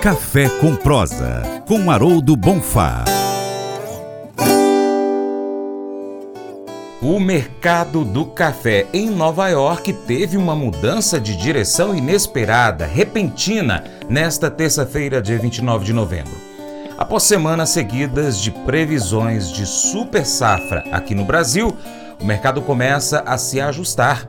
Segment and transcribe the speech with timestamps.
[0.00, 3.04] Café com Prosa, com Haroldo Bonfá.
[7.02, 14.50] O mercado do café em Nova York teve uma mudança de direção inesperada, repentina, nesta
[14.50, 16.32] terça-feira, dia 29 de novembro.
[16.96, 21.76] Após semanas seguidas de previsões de super safra aqui no Brasil,
[22.18, 24.26] o mercado começa a se ajustar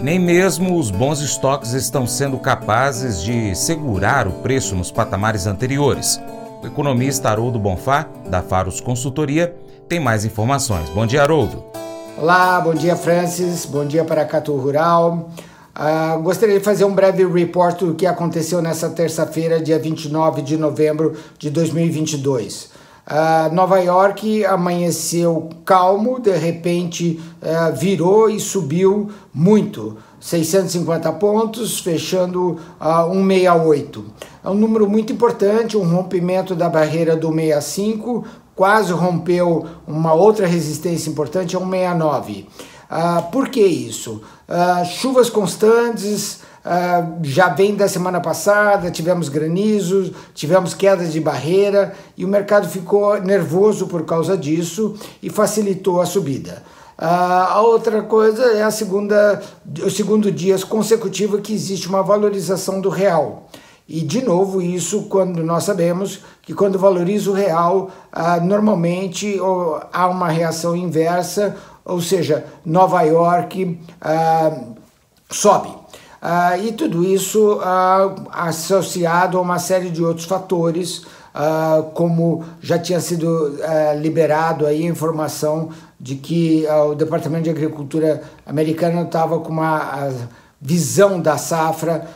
[0.00, 6.20] nem mesmo os bons estoques estão sendo capazes de segurar o preço nos patamares anteriores.
[6.62, 9.54] O economista Haroldo Bonfá, da Faros Consultoria,
[9.88, 10.88] tem mais informações.
[10.90, 11.64] Bom dia, Haroldo.
[12.16, 13.66] Olá, bom dia, Francis.
[13.66, 15.30] Bom dia para Catu Rural.
[15.74, 20.56] Uh, gostaria de fazer um breve report do que aconteceu nessa terça-feira, dia 29 de
[20.56, 22.70] novembro de 2022.
[23.04, 32.60] Uh, Nova York amanheceu calmo, de repente uh, virou e subiu muito, 650 pontos, fechando
[32.80, 34.04] uh, 168.
[34.44, 40.46] É um número muito importante, um rompimento da barreira do 65, quase rompeu uma outra
[40.46, 42.46] resistência importante, é 169.
[42.88, 44.22] Uh, por que isso?
[44.48, 51.92] Uh, chuvas constantes, Uh, já vem da semana passada, tivemos granizos, tivemos quedas de barreira
[52.16, 56.62] e o mercado ficou nervoso por causa disso e facilitou a subida.
[56.96, 59.42] Uh, a outra coisa é a segunda,
[59.84, 63.48] o segundo dia consecutivo que existe uma valorização do real.
[63.88, 69.36] E de novo, isso quando nós sabemos que quando valoriza o real, uh, normalmente
[69.92, 73.80] há uma reação inversa, ou seja, Nova York
[75.28, 75.81] sobe.
[76.22, 80.98] Uh, e tudo isso uh, associado a uma série de outros fatores,
[81.34, 83.56] uh, como já tinha sido
[84.00, 90.10] liberado aí a informação de que o Departamento de Agricultura americano estava com uma
[90.60, 92.06] visão da safra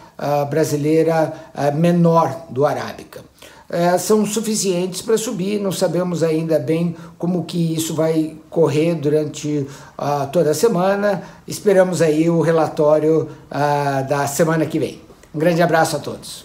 [0.48, 1.32] brasileira
[1.74, 3.20] menor do arábica
[3.68, 5.60] é, são suficientes para subir.
[5.60, 9.66] Não sabemos ainda bem como que isso vai correr durante
[9.98, 11.22] uh, toda a semana.
[11.46, 15.00] Esperamos aí o relatório uh, da semana que vem.
[15.34, 16.44] Um grande abraço a todos.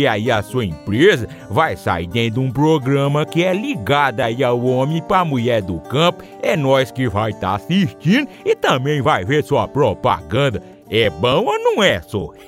[0.07, 4.63] aí a sua empresa vai sair dentro de um programa que é ligado aí ao
[4.63, 6.23] homem para mulher do campo.
[6.41, 10.61] É nós que vai estar tá assistindo e também vai ver sua propaganda.
[10.89, 12.29] É bom ou não é, só?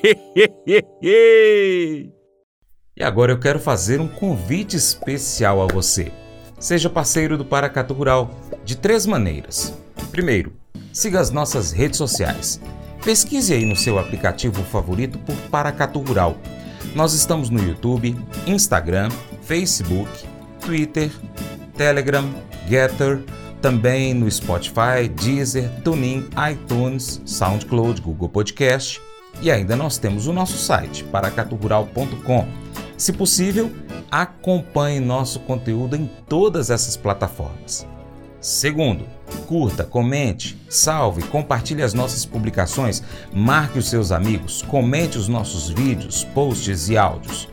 [2.96, 6.12] E agora eu quero fazer um convite especial a você.
[6.60, 8.30] Seja parceiro do Paracatu Rural
[8.64, 9.74] de três maneiras.
[10.12, 10.54] Primeiro,
[10.94, 12.62] siga as nossas redes sociais.
[13.04, 16.38] Pesquise aí no seu aplicativo favorito por Paracatu Rural.
[16.96, 19.10] Nós estamos no YouTube, Instagram,
[19.42, 20.10] Facebook,
[20.60, 21.12] Twitter,
[21.76, 22.30] Telegram,
[22.68, 23.24] Getter,
[23.62, 29.02] também no Spotify, Deezer, TuneIn, iTunes, SoundCloud, Google Podcast
[29.42, 32.48] e ainda nós temos o nosso site paracaturural.com
[32.98, 33.72] se possível,
[34.10, 37.88] acompanhe nosso conteúdo em todas essas plataformas.
[38.40, 39.06] Segundo,
[39.48, 46.24] Curta, comente, salve, compartilhe as nossas publicações, marque os seus amigos, comente os nossos vídeos,
[46.24, 47.48] posts e áudios.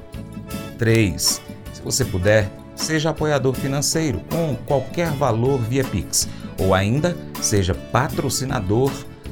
[0.78, 1.42] 3.
[1.72, 6.28] Se você puder, seja apoiador financeiro com qualquer valor via Pix
[6.58, 8.90] ou ainda seja patrocinador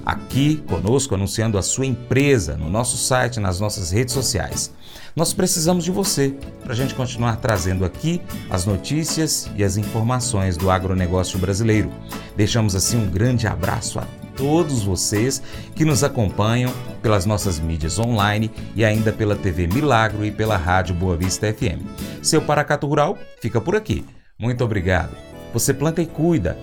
[0.09, 4.73] aqui conosco anunciando a sua empresa no nosso site, nas nossas redes sociais.
[5.15, 10.57] Nós precisamos de você para a gente continuar trazendo aqui as notícias e as informações
[10.57, 11.91] do agronegócio brasileiro.
[12.35, 15.43] Deixamos assim um grande abraço a todos vocês
[15.75, 16.73] que nos acompanham
[17.03, 21.85] pelas nossas mídias online e ainda pela TV Milagro e pela Rádio Boa Vista FM.
[22.23, 24.07] Seu Paracato Rural fica por aqui.
[24.39, 25.15] Muito obrigado.
[25.53, 26.57] Você planta e cuida.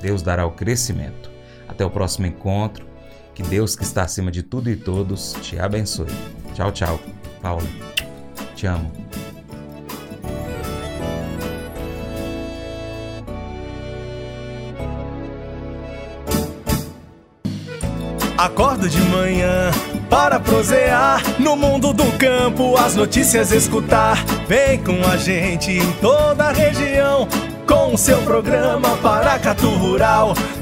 [0.00, 1.37] Deus dará o crescimento.
[1.68, 2.86] Até o próximo encontro.
[3.34, 6.08] Que Deus, que está acima de tudo e todos, te abençoe.
[6.54, 7.00] Tchau, tchau.
[7.40, 7.62] Paula,
[8.56, 8.90] te amo.
[18.36, 19.70] Acordo de manhã
[20.08, 24.24] para prosear no mundo do campo, as notícias escutar.
[24.46, 27.26] Vem com a gente em toda a região
[27.66, 30.34] com o seu programa Paracatu Rural.